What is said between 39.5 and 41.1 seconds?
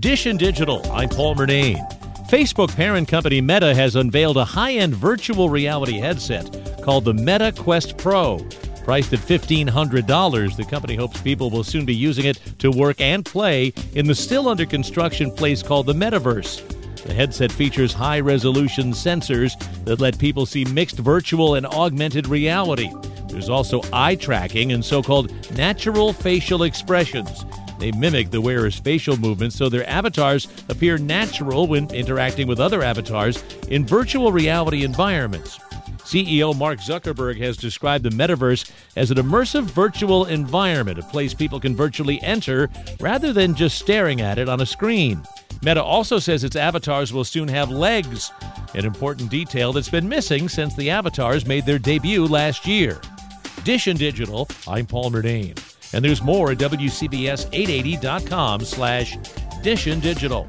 virtual environment, a